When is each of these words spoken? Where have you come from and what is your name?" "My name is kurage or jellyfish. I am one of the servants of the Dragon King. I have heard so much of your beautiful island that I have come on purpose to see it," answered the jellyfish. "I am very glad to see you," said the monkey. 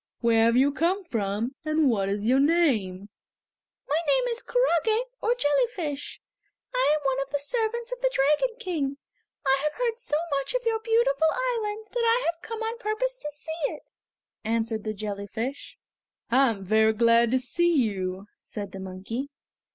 Where 0.19 0.45
have 0.45 0.57
you 0.57 0.71
come 0.71 1.03
from 1.03 1.53
and 1.63 1.87
what 1.87 2.09
is 2.09 2.27
your 2.27 2.39
name?" 2.39 3.09
"My 3.87 3.99
name 4.07 4.23
is 4.31 4.41
kurage 4.41 5.05
or 5.21 5.35
jellyfish. 5.35 6.19
I 6.73 6.95
am 6.95 7.01
one 7.05 7.21
of 7.21 7.29
the 7.29 7.37
servants 7.37 7.91
of 7.91 8.01
the 8.01 8.09
Dragon 8.11 8.55
King. 8.57 8.97
I 9.45 9.59
have 9.61 9.75
heard 9.75 9.97
so 9.99 10.15
much 10.31 10.55
of 10.55 10.65
your 10.65 10.79
beautiful 10.79 11.27
island 11.31 11.85
that 11.91 11.99
I 12.03 12.23
have 12.25 12.41
come 12.41 12.63
on 12.63 12.79
purpose 12.79 13.19
to 13.19 13.29
see 13.29 13.71
it," 13.71 13.93
answered 14.43 14.85
the 14.85 14.95
jellyfish. 14.95 15.77
"I 16.31 16.49
am 16.49 16.63
very 16.63 16.93
glad 16.93 17.29
to 17.29 17.37
see 17.37 17.71
you," 17.75 18.25
said 18.41 18.71
the 18.71 18.79
monkey. 18.79 19.29